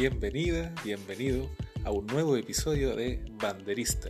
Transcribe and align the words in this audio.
bienvenida, 0.00 0.74
bienvenido 0.82 1.50
a 1.84 1.90
un 1.90 2.06
nuevo 2.06 2.34
episodio 2.34 2.96
de 2.96 3.22
Banderista, 3.32 4.08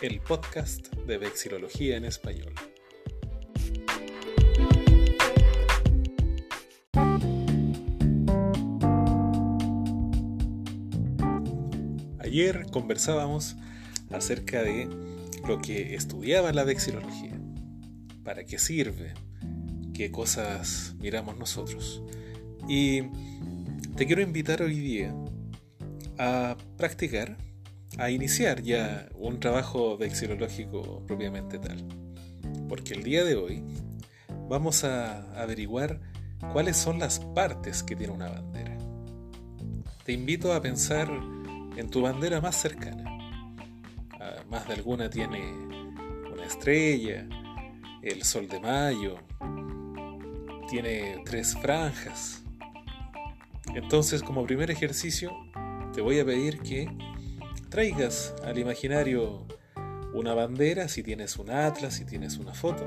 el 0.00 0.18
podcast 0.18 0.92
de 0.94 1.16
vexilología 1.16 1.96
en 1.96 2.06
español. 2.06 2.52
Ayer 12.18 12.66
conversábamos 12.72 13.54
acerca 14.10 14.64
de 14.64 14.88
lo 15.46 15.60
que 15.60 15.94
estudiaba 15.94 16.52
la 16.52 16.64
vexilología, 16.64 17.40
para 18.24 18.42
qué 18.42 18.58
sirve, 18.58 19.14
qué 19.94 20.10
cosas 20.10 20.96
miramos 20.98 21.36
nosotros. 21.38 22.02
Y 22.68 23.02
te 23.96 24.06
quiero 24.06 24.22
invitar 24.22 24.62
hoy 24.62 24.78
día 24.78 25.14
a 26.18 26.56
practicar, 26.76 27.36
a 27.98 28.10
iniciar 28.10 28.62
ya 28.62 29.08
un 29.14 29.38
trabajo 29.38 29.98
vexilológico 29.98 31.04
propiamente 31.06 31.58
tal. 31.58 31.84
Porque 32.68 32.94
el 32.94 33.02
día 33.02 33.24
de 33.24 33.36
hoy 33.36 33.62
vamos 34.48 34.84
a 34.84 35.22
averiguar 35.40 36.00
cuáles 36.52 36.76
son 36.76 36.98
las 36.98 37.20
partes 37.20 37.82
que 37.82 37.94
tiene 37.94 38.12
una 38.12 38.30
bandera. 38.30 38.76
Te 40.04 40.12
invito 40.12 40.52
a 40.52 40.60
pensar 40.60 41.10
en 41.76 41.90
tu 41.90 42.02
bandera 42.02 42.40
más 42.40 42.56
cercana. 42.56 43.04
Ah, 44.18 44.42
más 44.50 44.66
de 44.68 44.74
alguna 44.74 45.10
tiene 45.10 45.40
una 46.32 46.44
estrella, 46.46 47.26
el 48.02 48.22
sol 48.24 48.48
de 48.48 48.58
mayo, 48.58 49.16
tiene 50.68 51.22
tres 51.24 51.54
franjas, 51.60 52.41
entonces, 53.74 54.22
como 54.22 54.44
primer 54.44 54.70
ejercicio, 54.70 55.32
te 55.92 56.00
voy 56.00 56.18
a 56.18 56.24
pedir 56.24 56.60
que 56.60 56.88
traigas 57.68 58.34
al 58.44 58.58
imaginario 58.58 59.46
una 60.12 60.34
bandera, 60.34 60.88
si 60.88 61.02
tienes 61.02 61.36
un 61.36 61.50
atlas, 61.50 61.94
si 61.94 62.04
tienes 62.04 62.36
una 62.36 62.54
foto, 62.54 62.86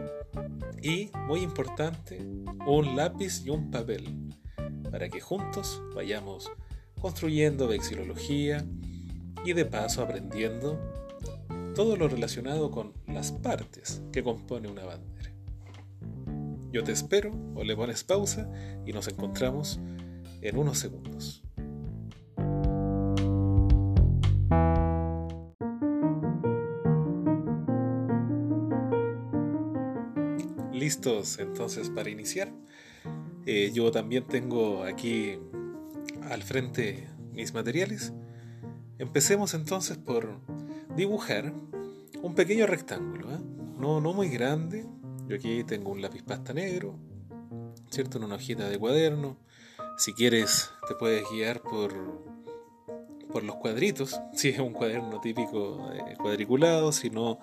y, 0.82 1.10
muy 1.28 1.42
importante, 1.42 2.20
un 2.68 2.96
lápiz 2.96 3.44
y 3.46 3.50
un 3.50 3.72
papel, 3.72 4.34
para 4.92 5.10
que 5.10 5.22
juntos 5.22 5.82
vayamos 5.96 6.52
construyendo 7.02 7.68
vexilología 7.68 8.64
y 9.44 9.54
de 9.54 9.66
paso 9.66 10.04
aprendiendo 10.04 10.80
todo 11.76 11.98
lo 11.98 12.08
relacionado 12.08 12.72
con 12.72 12.94
las 13.08 13.32
partes 13.32 14.02
que 14.12 14.24
compone 14.24 14.68
una 14.70 14.86
bandera. 14.86 15.32
Yo 16.72 16.84
te 16.84 16.92
espero 16.92 17.34
o 17.56 17.64
le 17.64 17.76
pones 17.76 18.04
pausa 18.04 18.50
y 18.86 18.94
nos 18.94 19.08
encontramos 19.08 19.80
en 20.42 20.58
unos 20.58 20.80
segundos. 20.80 21.44
Listos 30.72 31.40
entonces 31.40 31.90
para 31.90 32.10
iniciar. 32.10 32.52
Eh, 33.46 33.72
yo 33.74 33.92
también 33.92 34.26
tengo 34.28 34.84
aquí 34.84 35.38
al 36.30 36.44
frente 36.44 37.08
mis 37.34 37.54
materiales. 37.54 38.14
Empecemos 38.98 39.54
entonces 39.54 39.98
por 39.98 40.40
dibujar 40.96 41.54
un 42.22 42.34
pequeño 42.34 42.66
rectángulo, 42.66 43.34
¿eh? 43.34 43.40
no, 43.78 44.02
no 44.02 44.14
muy 44.14 44.30
grande. 44.30 44.86
Yo 45.28 45.36
aquí 45.36 45.64
tengo 45.64 45.92
un 45.92 46.02
lápiz 46.02 46.24
pasta 46.24 46.54
negro, 46.54 46.98
¿cierto? 47.90 48.18
En 48.18 48.26
una 48.26 48.36
hojita 48.36 48.70
de 48.70 48.78
cuaderno, 48.78 49.38
si 49.98 50.14
quieres, 50.14 50.72
te 50.88 50.96
puedes 50.96 51.24
guiar 51.30 51.62
por, 51.62 51.94
por 53.32 53.44
los 53.44 53.56
cuadritos, 53.56 54.20
si 54.34 54.50
es 54.50 54.60
un 54.60 54.74
cuaderno 54.74 55.22
típico 55.22 55.90
eh, 55.94 56.16
cuadriculado, 56.18 56.92
si 56.92 57.10
no, 57.10 57.40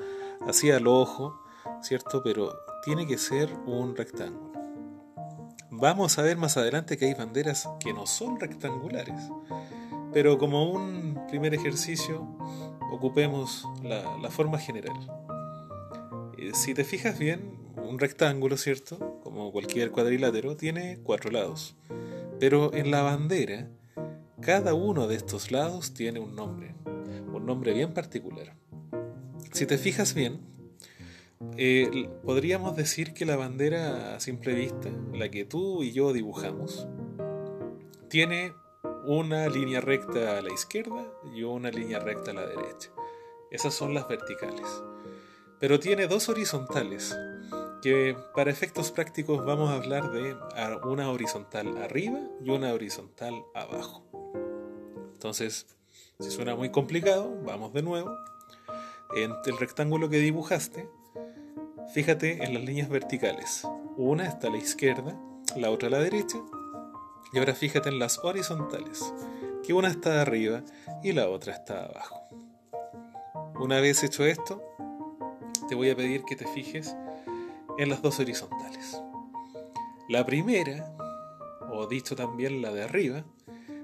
así 0.47 0.71
al 0.71 0.87
ojo, 0.87 1.41
¿cierto? 1.83 2.23
Pero 2.23 2.55
tiene 2.85 3.07
que 3.07 3.19
ser 3.19 3.53
un 3.67 3.97
rectángulo. 3.97 4.53
Vamos 5.71 6.19
a 6.19 6.23
ver 6.23 6.37
más 6.37 6.57
adelante 6.57 6.97
que 6.97 7.07
hay 7.07 7.15
banderas 7.15 7.69
que 7.81 7.93
no 7.93 8.07
son 8.07 8.39
rectangulares, 8.39 9.21
pero 10.13 10.39
como 10.39 10.71
un 10.71 11.27
primer 11.29 11.55
ejercicio, 11.55 12.27
ocupemos 12.93 13.67
la, 13.83 14.19
la 14.19 14.31
forma 14.31 14.59
general. 14.59 14.95
Eh, 16.37 16.51
si 16.55 16.75
te 16.75 16.85
fijas 16.85 17.19
bien, 17.19 17.59
un 17.77 17.99
rectángulo, 17.99 18.57
¿cierto? 18.57 19.21
Como 19.23 19.51
cualquier 19.51 19.91
cuadrilátero, 19.91 20.57
tiene 20.57 20.99
cuatro 21.03 21.31
lados. 21.31 21.75
Pero 22.43 22.75
en 22.75 22.91
la 22.91 23.03
bandera, 23.03 23.69
cada 24.41 24.75
uno 24.75 25.07
de 25.07 25.15
estos 25.15 25.53
lados 25.53 25.95
tiene 25.95 26.19
un 26.19 26.35
nombre, 26.35 26.75
un 27.33 27.47
nombre 27.47 27.73
bien 27.73 27.95
particular. 27.95 28.57
Si 29.53 29.65
te 29.65 29.79
fijas 29.79 30.13
bien, 30.13 30.41
eh, 31.57 32.11
podríamos 32.25 32.75
decir 32.75 33.15
que 33.15 33.27
la 33.27 33.37
bandera 33.37 34.17
a 34.17 34.19
simple 34.19 34.55
vista, 34.55 34.91
la 35.15 35.29
que 35.29 35.45
tú 35.45 35.85
y 35.85 35.93
yo 35.93 36.13
dibujamos, 36.13 36.89
tiene 38.09 38.53
una 39.07 39.49
línea 39.49 39.81
recta 39.81 40.37
a 40.37 40.43
la 40.43 40.53
izquierda 40.53 41.07
y 41.33 41.45
una 41.45 41.71
línea 41.71 42.01
recta 42.01 42.33
a 42.33 42.35
la 42.35 42.45
derecha. 42.45 42.91
Esas 43.53 43.73
son 43.73 43.95
las 43.95 44.09
verticales. 44.09 44.67
Pero 45.61 45.79
tiene 45.79 46.09
dos 46.09 46.29
horizontales, 46.29 47.17
que 47.83 48.17
para 48.33 48.51
efectos 48.51 48.93
prácticos 48.93 49.45
vamos 49.45 49.69
a 49.69 49.75
hablar 49.75 50.13
de 50.13 50.37
una 50.85 51.11
horizontal 51.11 51.77
arriba 51.79 52.21
y 52.41 52.51
una 52.51 52.73
horizontal 52.73 53.45
abajo. 53.55 54.05
Entonces, 55.15 55.67
si 56.21 56.31
suena 56.31 56.55
muy 56.55 56.71
complicado, 56.71 57.37
vamos 57.45 57.73
de 57.73 57.83
nuevo. 57.83 58.17
En 59.17 59.33
el 59.45 59.59
rectángulo 59.59 60.09
que 60.09 60.19
dibujaste, 60.19 60.89
fíjate 61.93 62.45
en 62.45 62.55
las 62.55 62.63
líneas 62.63 62.89
verticales. 62.89 63.67
Una 63.97 64.27
está 64.27 64.47
a 64.47 64.51
la 64.53 64.59
izquierda, 64.59 65.19
la 65.57 65.71
otra 65.71 65.89
a 65.89 65.91
la 65.91 65.99
derecha. 65.99 66.39
Y 67.33 67.39
ahora 67.39 67.55
fíjate 67.55 67.89
en 67.89 67.99
las 67.99 68.19
horizontales, 68.23 69.13
que 69.65 69.73
una 69.73 69.89
está 69.89 70.23
arriba 70.23 70.63
y 71.03 71.13
la 71.13 71.29
otra 71.29 71.53
está 71.53 71.87
abajo. 71.87 72.23
Una 73.59 73.81
vez 73.81 74.05
hecho 74.05 74.25
esto, 74.25 74.63
te 75.69 75.75
voy 75.75 75.91
a 75.91 75.97
pedir 75.97 76.23
que 76.25 76.37
te 76.37 76.47
fijes 76.47 76.95
en 77.79 77.89
las 77.89 78.03
dos 78.03 78.19
horizontales. 78.21 79.01
La 80.09 80.25
primera, 80.27 80.95
o 81.71 81.87
dicho 81.87 82.17
también 82.17 82.63
la 82.63 82.73
de 82.73 82.83
arriba, 82.83 83.25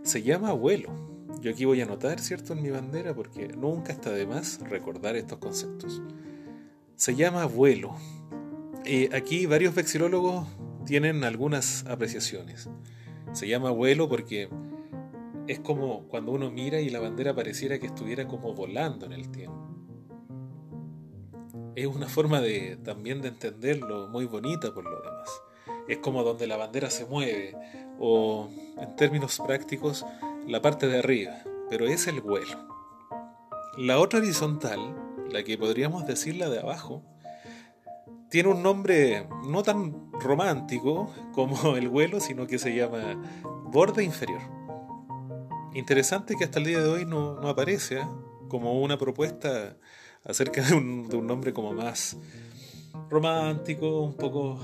se 0.03 0.22
llama 0.22 0.53
vuelo. 0.53 0.91
Yo 1.41 1.50
aquí 1.50 1.65
voy 1.65 1.81
a 1.81 1.84
anotar, 1.84 2.21
¿cierto?, 2.21 2.53
en 2.53 2.62
mi 2.62 2.71
bandera, 2.71 3.15
porque 3.15 3.49
nunca 3.49 3.93
está 3.93 4.10
de 4.10 4.26
más 4.26 4.60
recordar 4.60 5.16
estos 5.16 5.38
conceptos. 5.38 6.03
Se 6.97 7.15
llama 7.15 7.47
vuelo. 7.47 7.94
y 8.84 9.15
aquí 9.15 9.47
varios 9.47 9.75
vexilólogos 9.75 10.47
tienen 10.87 11.22
algunas 11.25 11.84
apreciaciones. 11.87 12.69
Se 13.32 13.47
llama 13.47 13.70
vuelo 13.70 14.09
porque 14.09 14.49
es 15.47 15.60
como 15.60 16.05
cuando 16.09 16.32
uno 16.32 16.50
mira 16.50 16.81
y 16.81 16.88
la 16.91 17.00
bandera 17.00 17.34
pareciera 17.34 17.78
que 17.78 17.87
estuviera 17.87 18.26
como 18.26 18.55
volando 18.55 19.06
en 19.06 19.12
el 19.12 19.31
tiempo 19.31 19.68
es 21.83 21.87
una 21.87 22.09
forma 22.09 22.41
de 22.41 22.77
también 22.84 23.22
de 23.22 23.28
entenderlo 23.28 24.09
muy 24.09 24.27
bonita 24.27 24.75
por 24.75 24.84
lo 24.84 25.00
demás. 25.00 25.43
Es 25.87 25.99
como 25.99 26.22
donde 26.22 26.47
la 26.47 26.56
bandera 26.56 26.91
se 26.91 27.06
mueve, 27.06 27.56
o 27.99 28.49
en 28.78 28.97
términos 28.97 29.41
prácticos, 29.44 30.05
la 30.47 30.61
parte 30.61 30.87
de 30.87 30.99
arriba, 30.99 31.43
pero 31.71 31.87
es 31.87 32.06
el 32.06 32.21
vuelo. 32.21 32.69
La 33.77 33.99
otra 33.99 34.19
horizontal, 34.19 34.78
la 35.31 35.43
que 35.44 35.56
podríamos 35.56 36.06
decir 36.06 36.37
la 36.37 36.49
de 36.49 36.59
abajo, 36.59 37.03
tiene 38.28 38.50
un 38.50 38.62
nombre 38.62 39.27
no 39.44 39.62
tan 39.62 40.12
romántico 40.12 41.12
como 41.33 41.77
el 41.77 41.88
vuelo, 41.88 42.20
sino 42.20 42.47
que 42.47 42.58
se 42.58 42.75
llama 42.75 43.17
borde 43.64 44.05
inferior. 44.05 44.43
Interesante 45.75 46.35
que 46.37 46.44
hasta 46.44 46.58
el 46.58 46.64
día 46.64 46.81
de 46.81 46.88
hoy 46.88 47.05
no, 47.05 47.41
no 47.41 47.49
aparece 47.49 48.00
como 48.49 48.81
una 48.81 48.99
propuesta 48.99 49.76
acerca 50.28 50.62
de 50.62 50.75
un, 50.75 51.08
nombre 51.26 51.52
como 51.52 51.72
más 51.72 52.16
romántico, 53.10 54.02
un 54.02 54.14
poco 54.14 54.60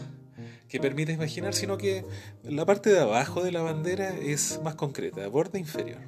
que 0.68 0.78
permite 0.78 1.12
imaginar, 1.12 1.54
sino 1.54 1.78
que 1.78 2.04
la 2.44 2.66
parte 2.66 2.90
de 2.90 3.00
abajo 3.00 3.42
de 3.42 3.50
la 3.50 3.62
bandera 3.62 4.10
es 4.10 4.60
más 4.62 4.74
concreta, 4.74 5.26
borde 5.28 5.58
inferior. 5.58 6.02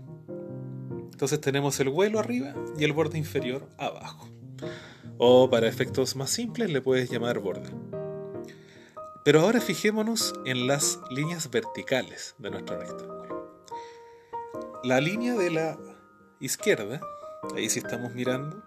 Entonces 1.11 1.41
tenemos 1.41 1.81
el 1.81 1.89
vuelo 1.89 2.21
arriba 2.21 2.55
y 2.79 2.85
el 2.85 2.93
borde 2.93 3.17
inferior 3.17 3.69
abajo. 3.79 4.29
O 5.19 5.49
para 5.49 5.67
efectos 5.67 6.15
más 6.15 6.29
simples 6.31 6.71
le 6.71 6.83
puedes 6.83 7.11
llamar 7.11 7.39
borde. 7.39 7.71
Pero 9.25 9.41
ahora 9.41 9.61
fijémonos 9.61 10.35
en 10.45 10.67
las 10.67 11.01
líneas 11.11 11.51
verticales 11.51 12.35
de 12.39 12.51
nuestro 12.51 12.79
rectángulo. 12.79 13.63
La 14.85 15.01
línea 15.01 15.35
de 15.35 15.51
la 15.51 15.79
izquierda, 16.39 17.01
ahí 17.57 17.71
sí 17.71 17.79
estamos 17.79 18.15
mirando, 18.15 18.63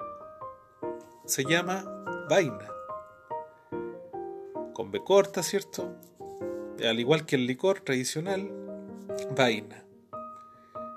se 1.30 1.44
llama 1.46 1.86
vaina. 2.28 2.68
Con 4.74 4.90
B 4.90 5.04
corta, 5.04 5.44
¿cierto? 5.44 5.96
Al 6.84 7.00
igual 7.00 7.26
que 7.28 7.36
el 7.36 7.46
licor 7.46 7.81
tradicional, 7.81 8.52
vaina. 9.36 9.86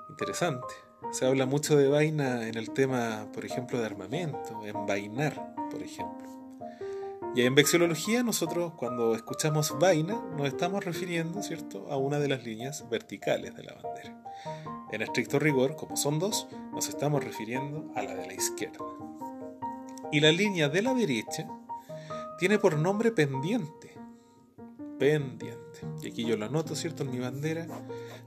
interesante. 0.09 0.73
Se 1.11 1.27
habla 1.27 1.45
mucho 1.45 1.77
de 1.77 1.87
vaina 1.87 2.47
en 2.47 2.57
el 2.57 2.71
tema, 2.71 3.27
por 3.31 3.45
ejemplo, 3.45 3.79
de 3.79 3.85
armamento, 3.85 4.65
envainar, 4.65 5.55
por 5.69 5.83
ejemplo. 5.83 6.27
Y 7.35 7.43
en 7.43 7.53
vexilología 7.53 8.23
nosotros 8.23 8.73
cuando 8.75 9.13
escuchamos 9.13 9.77
vaina 9.77 10.19
nos 10.35 10.47
estamos 10.47 10.83
refiriendo, 10.83 11.43
¿cierto?, 11.43 11.91
a 11.91 11.97
una 11.97 12.17
de 12.17 12.29
las 12.29 12.43
líneas 12.43 12.89
verticales 12.89 13.55
de 13.55 13.63
la 13.63 13.73
bandera. 13.73 14.23
En 14.91 15.03
estricto 15.03 15.37
rigor, 15.37 15.75
como 15.75 15.95
son 15.95 16.17
dos, 16.17 16.47
nos 16.71 16.89
estamos 16.89 17.23
refiriendo 17.23 17.91
a 17.95 18.01
la 18.01 18.15
de 18.15 18.25
la 18.25 18.33
izquierda. 18.33 18.83
Y 20.13 20.21
la 20.21 20.31
línea 20.31 20.69
de 20.69 20.81
la 20.81 20.93
derecha 20.93 21.47
tiene 22.39 22.59
por 22.59 22.77
nombre 22.77 23.11
pendiente. 23.11 23.93
Pendiente. 24.97 25.81
Y 26.01 26.07
aquí 26.07 26.23
yo 26.23 26.37
lo 26.37 26.45
anoto, 26.45 26.75
¿cierto?, 26.75 27.03
en 27.03 27.11
mi 27.11 27.19
bandera. 27.19 27.67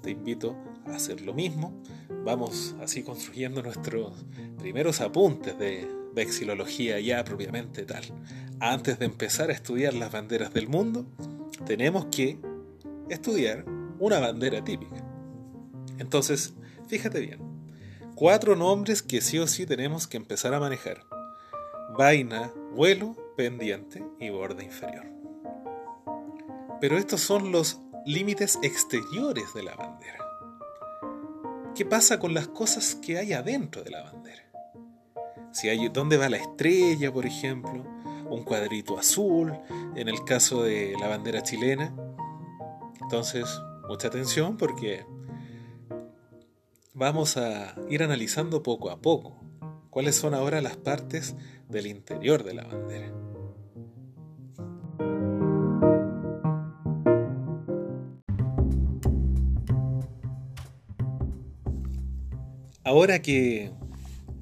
Te 0.03 0.11
invito 0.11 0.55
a 0.87 0.97
hacer 0.97 1.23
lo 1.23 1.33
mismo. 1.33 1.81
Vamos 2.25 2.77
así 2.83 3.03
construyendo 3.03 3.63
nuestros 3.63 4.13
primeros 4.59 5.01
apuntes 5.01 5.59
de 5.59 5.89
vexilología 6.13 6.99
ya 7.01 7.25
propiamente 7.25 7.85
tal 7.85 8.05
antes 8.61 8.99
de 8.99 9.07
empezar 9.07 9.51
a 9.51 9.53
estudiar 9.53 9.95
las 9.95 10.13
banderas 10.13 10.53
del 10.53 10.69
mundo, 10.69 11.07
tenemos 11.67 12.07
que 12.07 12.39
estudiar 13.09 13.65
una 13.99 14.19
bandera 14.19 14.65
típica. 14.65 15.05
Entonces, 15.99 16.55
fíjate 16.89 17.21
bien, 17.21 17.41
cuatro 18.15 18.57
nombres 18.57 19.03
que 19.03 19.21
sí 19.21 19.39
o 19.39 19.47
sí 19.47 19.67
tenemos 19.67 20.07
que 20.07 20.17
empezar 20.17 20.55
a 20.55 20.61
manejar. 20.61 21.05
Vaina, 21.91 22.53
vuelo, 22.73 23.17
pendiente 23.37 24.05
y 24.19 24.31
borde 24.31 24.65
inferior. 24.65 25.07
Pero 26.81 26.99
estos 26.99 27.21
son 27.21 27.53
los 27.53 27.81
límites 28.05 28.59
exteriores 28.63 29.53
de 29.55 29.63
la 29.63 29.75
bandera. 29.75 30.19
¿Qué 31.75 31.85
pasa 31.85 32.19
con 32.19 32.35
las 32.35 32.49
cosas 32.49 32.95
que 32.95 33.19
hay 33.19 33.33
adentro 33.33 33.83
de 33.83 33.91
la 33.91 34.03
bandera? 34.03 34.43
Si 35.53 35.69
hay, 35.69 35.89
¿Dónde 35.89 36.17
va 36.17 36.29
la 36.29 36.37
estrella, 36.37 37.13
por 37.13 37.27
ejemplo? 37.27 37.97
un 38.31 38.45
cuadrito 38.45 38.99
azul, 38.99 39.53
en 39.95 40.09
el 40.09 40.25
caso 40.25 40.63
de 40.63 40.95
la 40.99 41.09
bandera 41.09 41.43
chilena. 41.43 41.95
Entonces, 43.01 43.45
mucha 43.89 44.09
atención 44.09 44.57
porque 44.57 45.05
vamos 46.95 47.37
a 47.37 47.75
ir 47.89 48.03
analizando 48.03 48.63
poco 48.63 48.91
a 48.91 49.01
poco 49.01 49.46
cuáles 49.97 50.17
son 50.17 50.35
ahora 50.35 50.61
las 50.61 50.77
partes 50.77 51.37
del 51.71 51.87
interior 51.87 52.45
de 52.45 52.53
la 52.53 52.65
bandera. 52.65 53.11
Ahora 62.85 63.23
que 63.23 63.73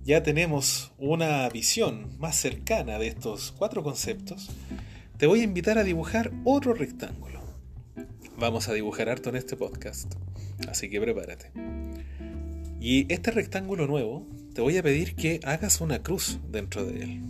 ya 0.02 0.24
tenemos 0.24 0.92
una 0.98 1.48
visión 1.50 2.18
más 2.18 2.34
cercana 2.34 2.98
de 2.98 3.06
estos 3.06 3.52
cuatro 3.52 3.84
conceptos, 3.84 4.50
te 5.18 5.28
voy 5.28 5.42
a 5.42 5.44
invitar 5.44 5.78
a 5.78 5.84
dibujar 5.84 6.32
otro 6.42 6.74
rectángulo. 6.74 7.40
Vamos 8.36 8.68
a 8.68 8.72
dibujar 8.72 9.08
harto 9.08 9.28
en 9.28 9.36
este 9.36 9.56
podcast, 9.56 10.12
así 10.68 10.90
que 10.90 11.00
prepárate. 11.00 11.52
Y 12.80 13.06
este 13.08 13.30
rectángulo 13.30 13.86
nuevo, 13.86 14.26
te 14.54 14.60
voy 14.60 14.76
a 14.76 14.82
pedir 14.82 15.16
que 15.16 15.40
hagas 15.42 15.80
una 15.80 16.02
cruz 16.02 16.38
dentro 16.48 16.84
de 16.84 17.02
él. 17.02 17.20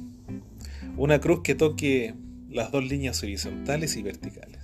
Una 0.96 1.20
cruz 1.20 1.40
que 1.42 1.54
toque 1.54 2.14
las 2.50 2.70
dos 2.70 2.84
líneas 2.84 3.22
horizontales 3.22 3.96
y 3.96 4.02
verticales. 4.02 4.60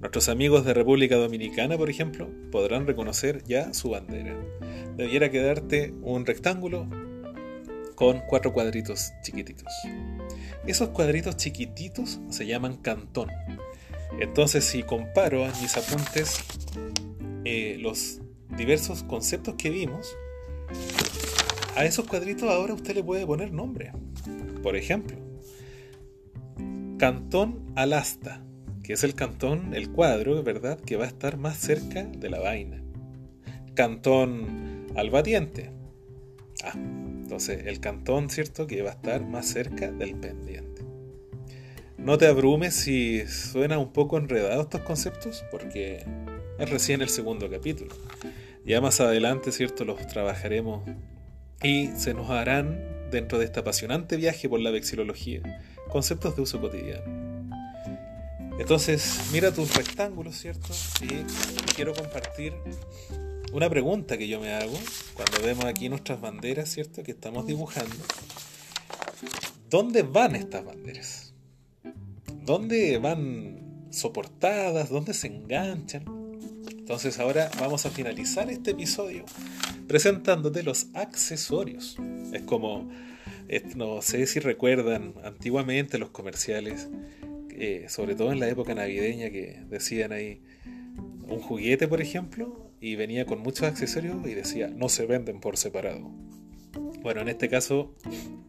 Nuestros 0.00 0.28
amigos 0.28 0.64
de 0.64 0.74
República 0.74 1.16
Dominicana, 1.16 1.78
por 1.78 1.88
ejemplo, 1.88 2.28
podrán 2.50 2.86
reconocer 2.86 3.42
ya 3.44 3.72
su 3.72 3.90
bandera. 3.90 4.36
Debiera 4.96 5.30
quedarte 5.30 5.94
un 6.02 6.26
rectángulo 6.26 6.88
con 7.94 8.20
cuatro 8.28 8.52
cuadritos 8.52 9.12
chiquititos. 9.22 9.72
Esos 10.66 10.88
cuadritos 10.90 11.36
chiquititos 11.36 12.20
se 12.30 12.46
llaman 12.46 12.76
cantón. 12.76 13.30
Entonces, 14.20 14.64
si 14.64 14.82
comparo 14.82 15.46
en 15.46 15.52
mis 15.62 15.76
apuntes 15.76 16.40
eh, 17.44 17.76
los 17.78 18.20
diversos 18.56 19.04
conceptos 19.04 19.54
que 19.54 19.70
vimos, 19.70 20.14
a 21.76 21.84
esos 21.84 22.06
cuadritos 22.06 22.50
ahora 22.50 22.74
usted 22.74 22.94
le 22.94 23.04
puede 23.04 23.26
poner 23.26 23.52
nombre. 23.52 23.92
Por 24.62 24.76
ejemplo, 24.76 25.16
cantón 26.98 27.70
alasta, 27.76 28.42
que 28.82 28.94
es 28.94 29.04
el 29.04 29.14
cantón, 29.14 29.74
el 29.74 29.90
cuadro, 29.90 30.42
¿verdad?, 30.42 30.80
que 30.80 30.96
va 30.96 31.04
a 31.04 31.08
estar 31.08 31.36
más 31.36 31.58
cerca 31.58 32.04
de 32.04 32.30
la 32.30 32.40
vaina. 32.40 32.82
Cantón 33.74 34.86
albatiente. 34.96 35.70
Ah, 36.64 36.72
entonces, 36.74 37.66
el 37.66 37.78
cantón, 37.80 38.30
¿cierto? 38.30 38.66
Que 38.66 38.80
va 38.80 38.90
a 38.90 38.94
estar 38.94 39.26
más 39.26 39.46
cerca 39.46 39.92
del 39.92 40.16
pendiente. 40.16 40.82
No 41.98 42.16
te 42.16 42.26
abrumes 42.26 42.74
si 42.74 43.26
suena 43.26 43.78
un 43.78 43.92
poco 43.92 44.16
enredado 44.16 44.62
estos 44.62 44.80
conceptos, 44.80 45.44
porque 45.50 46.04
es 46.58 46.70
recién 46.70 47.02
el 47.02 47.10
segundo 47.10 47.50
capítulo. 47.50 47.94
Ya 48.64 48.80
más 48.80 49.00
adelante, 49.00 49.52
¿cierto? 49.52 49.84
Los 49.84 50.06
trabajaremos 50.06 50.82
y 51.62 51.88
se 51.96 52.14
nos 52.14 52.30
harán, 52.30 53.10
dentro 53.10 53.38
de 53.38 53.46
este 53.46 53.60
apasionante 53.60 54.16
viaje 54.16 54.48
por 54.48 54.60
la 54.60 54.70
vexilología, 54.70 55.40
conceptos 55.88 56.36
de 56.36 56.42
uso 56.42 56.60
cotidiano. 56.60 57.26
Entonces, 58.58 59.28
mira 59.32 59.52
tus 59.52 59.74
rectángulos, 59.74 60.36
¿cierto? 60.36 60.68
Y 61.02 61.08
quiero 61.74 61.94
compartir 61.94 62.54
una 63.52 63.68
pregunta 63.68 64.16
que 64.16 64.28
yo 64.28 64.40
me 64.40 64.54
hago 64.54 64.78
cuando 65.14 65.40
vemos 65.44 65.64
aquí 65.66 65.88
nuestras 65.88 66.20
banderas, 66.20 66.70
¿cierto? 66.70 67.02
Que 67.02 67.12
estamos 67.12 67.46
dibujando. 67.46 67.94
¿Dónde 69.68 70.02
van 70.02 70.36
estas 70.36 70.64
banderas? 70.64 71.34
¿Dónde 72.44 72.98
van 72.98 73.88
soportadas? 73.90 74.88
¿Dónde 74.88 75.12
se 75.12 75.26
enganchan? 75.26 76.04
Entonces 76.70 77.18
ahora 77.18 77.50
vamos 77.58 77.84
a 77.84 77.90
finalizar 77.90 78.48
este 78.50 78.70
episodio 78.70 79.24
presentándote 79.86 80.62
los 80.62 80.88
accesorios. 80.94 81.96
Es 82.32 82.42
como, 82.42 82.90
no 83.76 84.02
sé 84.02 84.26
si 84.26 84.40
recuerdan 84.40 85.14
antiguamente 85.24 85.98
los 85.98 86.10
comerciales, 86.10 86.88
eh, 87.50 87.86
sobre 87.88 88.14
todo 88.14 88.32
en 88.32 88.40
la 88.40 88.48
época 88.48 88.74
navideña 88.74 89.30
que 89.30 89.62
decían 89.68 90.12
ahí, 90.12 90.42
un 91.28 91.40
juguete 91.40 91.88
por 91.88 92.00
ejemplo, 92.00 92.70
y 92.80 92.96
venía 92.96 93.26
con 93.26 93.40
muchos 93.40 93.62
accesorios 93.62 94.16
y 94.26 94.34
decía 94.34 94.68
no 94.68 94.88
se 94.88 95.06
venden 95.06 95.40
por 95.40 95.56
separado. 95.56 96.10
Bueno, 97.02 97.20
en 97.20 97.28
este 97.28 97.48
caso, 97.48 97.94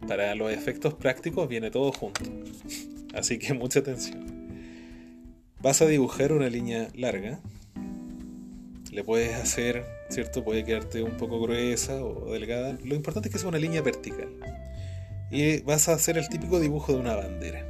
para 0.07 0.33
los 0.35 0.51
efectos 0.51 0.93
prácticos 0.93 1.47
viene 1.47 1.71
todo 1.71 1.91
junto. 1.91 2.21
Así 3.13 3.39
que 3.39 3.53
mucha 3.55 3.79
atención. 3.79 4.25
Vas 5.62 5.81
a 5.81 5.88
dibujar 5.88 6.33
una 6.33 6.50
línea 6.50 6.89
larga. 6.93 7.39
Le 8.91 9.03
puedes 9.03 9.35
hacer, 9.35 9.85
¿cierto? 10.09 10.43
Puede 10.43 10.63
quedarte 10.63 11.01
un 11.03 11.17
poco 11.17 11.39
gruesa 11.39 12.03
o 12.03 12.31
delgada. 12.31 12.77
Lo 12.83 12.95
importante 12.95 13.29
es 13.29 13.33
que 13.33 13.39
sea 13.39 13.49
una 13.49 13.59
línea 13.59 13.81
vertical. 13.81 14.29
Y 15.29 15.61
vas 15.61 15.89
a 15.89 15.93
hacer 15.93 16.17
el 16.17 16.29
típico 16.29 16.59
dibujo 16.59 16.93
de 16.93 16.99
una 16.99 17.15
bandera, 17.15 17.65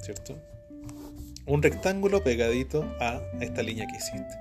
¿cierto? 0.00 0.38
Un 1.46 1.62
rectángulo 1.62 2.22
pegadito 2.22 2.82
a 3.00 3.22
esta 3.40 3.62
línea 3.62 3.86
que 3.86 3.96
hiciste. 3.96 4.34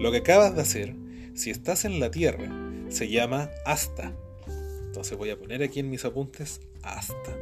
Lo 0.00 0.10
que 0.10 0.18
acabas 0.18 0.54
de 0.54 0.62
hacer 0.62 0.94
si 1.34 1.50
estás 1.50 1.84
en 1.84 2.00
la 2.00 2.10
Tierra, 2.10 2.48
se 2.88 3.08
llama 3.08 3.50
asta. 3.64 4.12
Entonces 4.86 5.16
voy 5.16 5.30
a 5.30 5.38
poner 5.38 5.62
aquí 5.62 5.78
en 5.78 5.88
mis 5.88 6.04
apuntes 6.04 6.60
asta. 6.82 7.36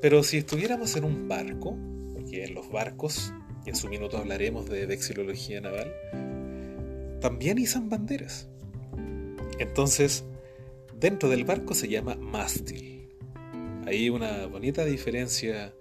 Pero 0.00 0.22
si 0.22 0.38
estuviéramos 0.38 0.94
en 0.94 1.04
un 1.04 1.26
barco, 1.26 1.76
porque 2.12 2.44
en 2.44 2.54
los 2.54 2.70
barcos, 2.70 3.32
y 3.66 3.70
en 3.70 3.76
su 3.76 3.88
minuto 3.88 4.18
hablaremos 4.18 4.68
de 4.68 4.86
vexilología 4.86 5.60
naval, 5.60 5.92
también 7.24 7.56
izan 7.56 7.88
banderas. 7.88 8.50
Entonces, 9.58 10.26
dentro 11.00 11.30
del 11.30 11.46
barco 11.46 11.72
se 11.72 11.88
llama 11.88 12.16
mástil. 12.16 13.08
Hay 13.86 14.10
una 14.10 14.44
bonita 14.44 14.84
diferencia 14.84 15.72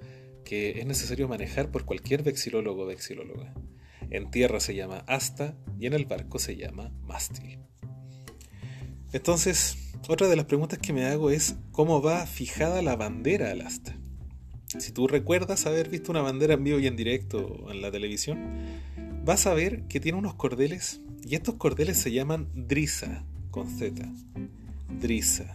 que 0.45 0.79
es 0.79 0.85
necesario 0.85 1.27
manejar 1.27 1.69
por 1.69 1.83
cualquier 1.83 2.23
vexilólogo 2.23 2.83
o 2.83 2.85
vexilóloga. 2.85 3.53
En 4.09 4.31
tierra 4.31 4.61
se 4.61 4.73
llama 4.73 5.03
asta 5.05 5.57
y 5.77 5.87
en 5.87 5.91
el 5.91 6.05
barco 6.05 6.39
se 6.39 6.55
llama 6.55 6.93
mástil. 7.01 7.59
Entonces, 9.11 9.91
otra 10.07 10.29
de 10.29 10.37
las 10.37 10.45
preguntas 10.45 10.79
que 10.79 10.93
me 10.93 11.07
hago 11.07 11.29
es 11.29 11.57
cómo 11.73 12.01
va 12.01 12.25
fijada 12.25 12.81
la 12.81 12.95
bandera 12.95 13.51
al 13.51 13.59
asta. 13.59 13.97
Si 14.79 14.93
tú 14.93 15.09
recuerdas 15.09 15.65
haber 15.65 15.89
visto 15.89 16.09
una 16.09 16.21
bandera 16.21 16.53
en 16.53 16.63
vivo 16.63 16.79
y 16.79 16.87
en 16.87 16.95
directo 16.95 17.69
en 17.69 17.81
la 17.81 17.91
televisión, 17.91 18.39
vas 19.23 19.47
a 19.47 19.53
ver 19.53 19.83
que 19.83 19.99
tiene 19.99 20.17
unos 20.17 20.35
cordeles 20.35 21.01
y 21.25 21.35
estos 21.35 21.55
cordeles 21.55 21.97
se 21.97 22.11
llaman 22.11 22.49
drisa 22.53 23.23
con 23.51 23.69
Z. 23.69 24.03
Drisa. 24.99 25.53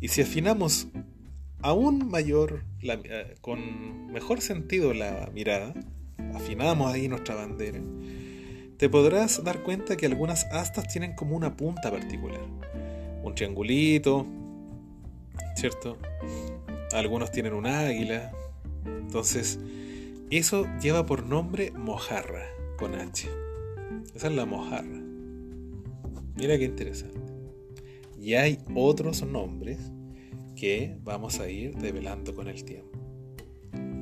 Y 0.00 0.08
si 0.08 0.22
afinamos 0.22 0.88
aún 1.60 2.08
mayor, 2.08 2.64
eh, 2.82 3.34
con 3.40 4.12
mejor 4.12 4.40
sentido 4.40 4.92
la 4.94 5.30
mirada, 5.32 5.74
afinamos 6.34 6.92
ahí 6.92 7.08
nuestra 7.08 7.34
bandera, 7.34 7.80
te 8.76 8.88
podrás 8.88 9.42
dar 9.42 9.62
cuenta 9.62 9.96
que 9.96 10.06
algunas 10.06 10.44
astas 10.52 10.86
tienen 10.86 11.14
como 11.14 11.34
una 11.34 11.56
punta 11.56 11.90
particular. 11.90 12.40
Un 13.24 13.34
triangulito, 13.34 14.26
¿cierto? 15.56 15.98
Algunos 16.92 17.32
tienen 17.32 17.54
un 17.54 17.66
águila. 17.66 18.30
Entonces, 18.86 19.58
eso 20.36 20.66
lleva 20.82 21.06
por 21.06 21.24
nombre 21.24 21.70
mojarra, 21.70 22.44
con 22.76 22.94
H. 22.94 23.28
Esa 24.14 24.26
es 24.26 24.32
la 24.34 24.44
mojarra. 24.44 25.00
Mira 26.36 26.58
qué 26.58 26.64
interesante. 26.64 27.18
Y 28.20 28.34
hay 28.34 28.58
otros 28.74 29.22
nombres 29.22 29.78
que 30.54 30.98
vamos 31.02 31.40
a 31.40 31.48
ir 31.48 31.76
develando 31.76 32.34
con 32.34 32.48
el 32.48 32.62
tiempo. 32.64 32.98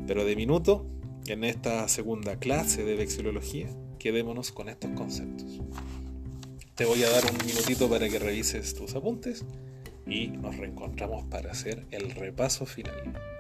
Pero 0.07 0.25
de 0.25 0.35
minuto, 0.35 0.87
en 1.29 1.45
esta 1.45 1.87
segunda 1.87 2.39
clase 2.39 2.83
de 2.83 2.97
vexilología, 2.97 3.69
quedémonos 3.99 4.53
con 4.53 4.69
estos 4.69 4.91
conceptos. 4.93 5.61
Te 6.75 6.85
voy 6.85 7.03
a 7.05 7.11
dar 7.11 7.25
un 7.25 7.47
minutito 7.47 7.89
para 7.89 8.09
que 8.09 8.19
revises 8.19 8.75
tus 8.75 8.95
apuntes 8.95 9.45
y 10.07 10.29
nos 10.29 10.57
reencontramos 10.57 11.25
para 11.27 11.53
hacer 11.53 11.87
el 11.91 12.11
repaso 12.11 12.67
final. 12.67 13.36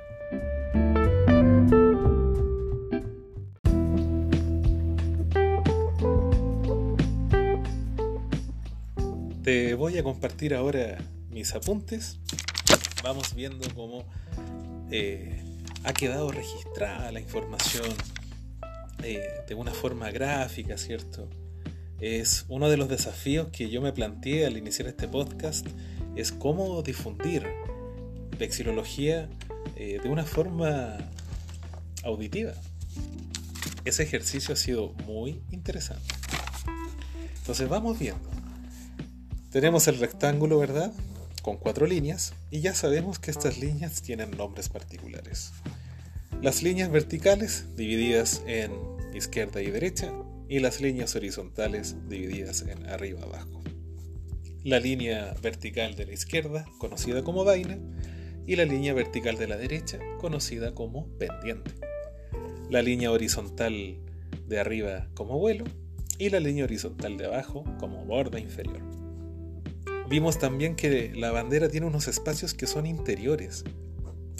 A 9.98 10.02
compartir 10.02 10.54
ahora 10.54 10.98
mis 11.30 11.54
apuntes. 11.54 12.18
Vamos 13.02 13.34
viendo 13.34 13.66
cómo 13.74 14.04
eh, 14.90 15.42
ha 15.84 15.92
quedado 15.92 16.30
registrada 16.30 17.10
la 17.12 17.20
información 17.20 17.86
eh, 19.02 19.22
de 19.48 19.54
una 19.54 19.72
forma 19.72 20.10
gráfica, 20.10 20.76
¿cierto? 20.76 21.28
Es 22.00 22.44
uno 22.48 22.68
de 22.68 22.76
los 22.76 22.88
desafíos 22.88 23.48
que 23.52 23.70
yo 23.70 23.80
me 23.80 23.92
planteé 23.92 24.44
al 24.46 24.56
iniciar 24.56 24.88
este 24.88 25.08
podcast, 25.08 25.66
es 26.14 26.30
cómo 26.32 26.82
difundir 26.82 27.46
vexilología 28.38 29.28
eh, 29.76 29.98
de 30.02 30.08
una 30.08 30.24
forma 30.24 30.98
auditiva. 32.02 32.52
Ese 33.84 34.02
ejercicio 34.02 34.52
ha 34.52 34.56
sido 34.56 34.92
muy 35.06 35.40
interesante. 35.52 36.14
Entonces 37.38 37.68
vamos 37.68 37.98
viendo. 37.98 38.35
Tenemos 39.56 39.88
el 39.88 39.98
rectángulo, 39.98 40.58
¿verdad? 40.58 40.92
Con 41.40 41.56
cuatro 41.56 41.86
líneas 41.86 42.34
y 42.50 42.60
ya 42.60 42.74
sabemos 42.74 43.18
que 43.18 43.30
estas 43.30 43.56
líneas 43.56 44.02
tienen 44.02 44.32
nombres 44.32 44.68
particulares. 44.68 45.50
Las 46.42 46.62
líneas 46.62 46.90
verticales 46.90 47.74
divididas 47.74 48.42
en 48.46 48.72
izquierda 49.14 49.62
y 49.62 49.70
derecha 49.70 50.12
y 50.46 50.58
las 50.58 50.82
líneas 50.82 51.16
horizontales 51.16 51.96
divididas 52.06 52.66
en 52.68 52.86
arriba 52.86 53.22
abajo. 53.22 53.62
La 54.62 54.78
línea 54.78 55.34
vertical 55.40 55.96
de 55.96 56.04
la 56.04 56.12
izquierda, 56.12 56.66
conocida 56.76 57.24
como 57.24 57.42
vaina, 57.42 57.78
y 58.46 58.56
la 58.56 58.66
línea 58.66 58.92
vertical 58.92 59.38
de 59.38 59.48
la 59.48 59.56
derecha, 59.56 59.98
conocida 60.20 60.74
como 60.74 61.08
pendiente. 61.16 61.70
La 62.68 62.82
línea 62.82 63.10
horizontal 63.10 63.96
de 64.46 64.60
arriba 64.60 65.08
como 65.14 65.38
vuelo 65.38 65.64
y 66.18 66.28
la 66.28 66.40
línea 66.40 66.64
horizontal 66.64 67.16
de 67.16 67.24
abajo 67.24 67.64
como 67.78 68.04
borda 68.04 68.38
inferior. 68.38 68.95
Vimos 70.08 70.38
también 70.38 70.76
que 70.76 71.12
la 71.14 71.32
bandera 71.32 71.68
tiene 71.68 71.86
unos 71.86 72.08
espacios 72.08 72.54
que 72.54 72.66
son 72.66 72.86
interiores, 72.86 73.64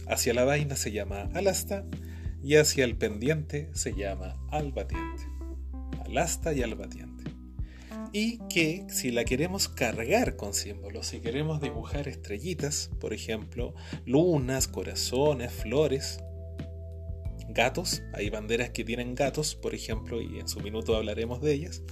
Hacia 0.09 0.35
la 0.35 0.45
vaina 0.45 0.77
se 0.77 0.93
llama 0.93 1.29
alasta 1.35 1.85
y 2.43 2.55
hacia 2.57 2.85
el 2.85 2.97
pendiente 2.97 3.71
se 3.75 3.93
llama 3.93 4.37
albatiente. 4.51 5.25
Alasta 6.05 6.53
y 6.53 6.63
albatiente. 6.63 7.25
Y 8.13 8.39
que 8.49 8.87
si 8.89 9.11
la 9.11 9.25
queremos 9.25 9.69
cargar 9.69 10.37
con 10.37 10.55
símbolos, 10.55 11.09
si 11.09 11.21
queremos 11.21 11.61
dibujar 11.61 12.07
estrellitas, 12.07 12.91
por 13.01 13.13
ejemplo, 13.13 13.75
lunas, 14.05 14.69
corazones, 14.69 15.51
flores, 15.51 16.21
gatos, 17.49 18.03
hay 18.15 18.31
banderas 18.31 18.71
que 18.71 18.85
tienen 18.85 19.17
gatos, 19.17 19.57
por 19.57 19.75
ejemplo, 19.75 20.23
y 20.23 20.39
en 20.39 20.47
su 20.47 20.61
minuto 20.61 20.95
hablaremos 20.95 21.41
de 21.41 21.53
ellas, 21.53 21.83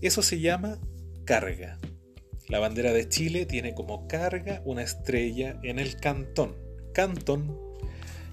eso 0.00 0.22
se 0.22 0.40
llama 0.40 0.78
carga. 1.24 1.78
La 2.50 2.58
bandera 2.58 2.92
de 2.92 3.08
Chile 3.08 3.46
tiene 3.46 3.76
como 3.76 4.08
carga 4.08 4.60
una 4.64 4.82
estrella 4.82 5.60
en 5.62 5.78
el 5.78 5.94
cantón, 6.00 6.56
cantón, 6.92 7.56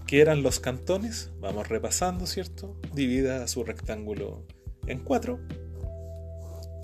que 0.07 0.21
eran 0.21 0.41
los 0.41 0.59
cantones, 0.59 1.29
vamos 1.39 1.69
repasando, 1.69 2.25
¿cierto? 2.25 2.75
Divida 2.95 3.47
su 3.47 3.63
rectángulo 3.63 4.43
en 4.87 5.03
cuatro, 5.03 5.39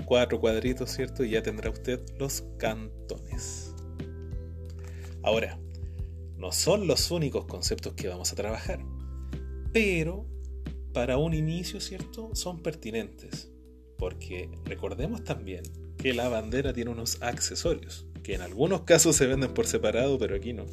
cuatro 0.06 0.40
cuadritos, 0.40 0.92
¿cierto? 0.92 1.24
Y 1.24 1.32
ya 1.32 1.42
tendrá 1.42 1.72
usted 1.72 2.02
los 2.20 2.44
cantones. 2.60 3.74
Ahora, 5.24 5.60
no 6.38 6.52
son 6.52 6.86
los 6.86 7.10
únicos 7.10 7.46
conceptos 7.46 7.94
que 7.94 8.10
vamos 8.10 8.32
a 8.32 8.36
trabajar, 8.36 8.86
pero 9.72 10.28
para 10.94 11.18
un 11.18 11.34
inicio, 11.34 11.82
¿cierto? 11.82 12.36
Son 12.36 12.62
pertinentes, 12.62 13.52
porque 13.98 14.52
recordemos 14.66 15.24
también 15.24 15.64
que 16.04 16.14
la 16.14 16.28
bandera 16.28 16.74
tiene 16.74 16.92
unos 16.92 17.22
accesorios, 17.22 18.06
que 18.24 18.36
en 18.36 18.42
algunos 18.42 18.82
casos 18.82 19.16
se 19.16 19.26
venden 19.26 19.54
por 19.54 19.68
separado, 19.68 20.20
pero 20.20 20.36
aquí 20.36 20.52
no 20.52 20.66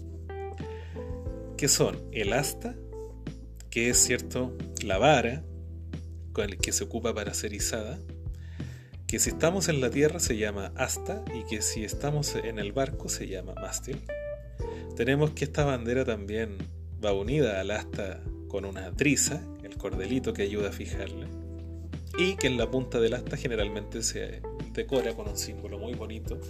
que 1.56 1.68
son 1.68 2.02
el 2.10 2.32
asta, 2.32 2.74
que 3.70 3.90
es 3.90 3.98
cierto 3.98 4.56
la 4.82 4.96
vara 4.96 5.44
con 6.32 6.46
el 6.46 6.56
que 6.56 6.72
se 6.72 6.82
ocupa 6.82 7.14
para 7.14 7.32
ser 7.32 7.52
izada, 7.52 7.98
que 9.06 9.20
si 9.20 9.28
estamos 9.28 9.68
en 9.68 9.80
la 9.80 9.90
tierra 9.90 10.18
se 10.20 10.36
llama 10.36 10.72
asta 10.74 11.22
y 11.32 11.44
que 11.44 11.60
si 11.60 11.84
estamos 11.84 12.34
en 12.34 12.58
el 12.58 12.72
barco 12.72 13.08
se 13.08 13.28
llama 13.28 13.52
mástil. 13.54 14.00
Tenemos 14.96 15.30
que 15.32 15.44
esta 15.44 15.64
bandera 15.64 16.04
también 16.06 16.56
va 17.04 17.12
unida 17.12 17.60
al 17.60 17.70
asta 17.70 18.20
con 18.48 18.64
una 18.64 18.90
triza, 18.96 19.42
el 19.62 19.76
cordelito 19.76 20.32
que 20.32 20.42
ayuda 20.42 20.70
a 20.70 20.72
fijarla, 20.72 21.28
y 22.18 22.34
que 22.36 22.48
en 22.48 22.56
la 22.56 22.68
punta 22.68 22.98
del 22.98 23.12
asta 23.12 23.36
generalmente 23.36 24.02
se 24.02 24.40
decora 24.72 25.14
con 25.14 25.28
un 25.28 25.36
símbolo 25.36 25.78
muy 25.78 25.94
bonito 25.94 26.40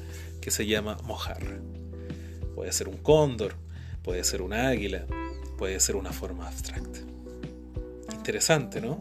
que 0.40 0.50
se 0.50 0.66
llama 0.66 0.98
mojarra. 1.04 1.58
Puede 2.54 2.72
ser 2.72 2.88
un 2.88 2.96
cóndor, 2.98 3.54
puede 4.02 4.24
ser 4.24 4.42
un 4.42 4.52
águila, 4.52 5.06
puede 5.58 5.78
ser 5.80 5.96
una 5.96 6.12
forma 6.12 6.48
abstracta. 6.48 7.00
Interesante, 8.12 8.80
¿no? 8.80 9.00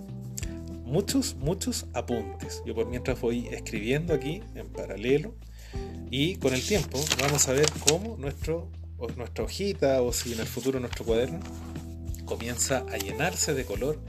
Muchos, 0.85 1.35
muchos 1.35 1.85
apuntes. 1.93 2.63
Yo 2.65 2.73
por 2.73 2.87
mientras 2.87 3.19
voy 3.21 3.47
escribiendo 3.47 4.13
aquí 4.13 4.41
en 4.55 4.67
paralelo 4.67 5.35
y 6.09 6.37
con 6.37 6.53
el 6.53 6.65
tiempo 6.65 6.99
vamos 7.21 7.47
a 7.47 7.53
ver 7.53 7.69
cómo 7.87 8.17
nuestro, 8.17 8.69
nuestra 9.15 9.43
hojita 9.43 10.01
o 10.01 10.11
si 10.11 10.33
en 10.33 10.39
el 10.39 10.47
futuro 10.47 10.79
nuestro 10.79 11.05
cuaderno 11.05 11.39
comienza 12.25 12.85
a 12.91 12.97
llenarse 12.97 13.53
de 13.53 13.65
color, 13.65 13.99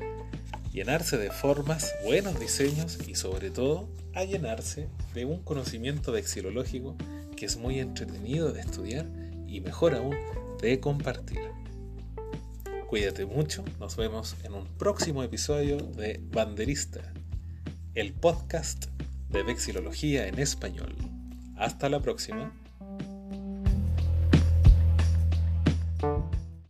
llenarse 0.72 1.18
de 1.18 1.30
formas, 1.30 1.94
buenos 2.04 2.38
diseños 2.38 2.98
y 3.06 3.14
sobre 3.14 3.50
todo 3.50 3.88
a 4.14 4.24
llenarse 4.24 4.88
de 5.14 5.24
un 5.24 5.42
conocimiento 5.42 6.12
vexilológico 6.12 6.96
que 7.36 7.46
es 7.46 7.56
muy 7.56 7.80
entretenido 7.80 8.52
de 8.52 8.60
estudiar 8.60 9.06
y 9.46 9.60
mejor 9.60 9.94
aún 9.94 10.16
de 10.60 10.78
compartir. 10.78 11.40
Cuídate 12.88 13.24
mucho, 13.24 13.64
nos 13.78 13.96
vemos 13.96 14.36
en 14.44 14.54
un 14.54 14.66
próximo 14.66 15.22
episodio 15.22 15.76
de 15.76 16.20
Banderista, 16.32 17.00
el 17.94 18.12
podcast 18.12 18.86
de 19.28 19.42
vexilología 19.42 20.26
en 20.26 20.38
español. 20.38 20.94
Hasta 21.56 21.88
la 21.88 22.00
próxima. 22.00 22.52